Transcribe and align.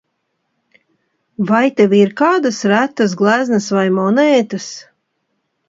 Vai 1.51 1.59
tev 1.81 1.93
ir 1.99 2.15
kādas 2.23 2.63
retas 2.73 3.15
gleznas 3.21 3.71
vai 3.79 3.87
monētas? 4.01 4.69